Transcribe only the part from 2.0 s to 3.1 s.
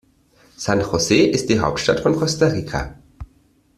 Costa Rica.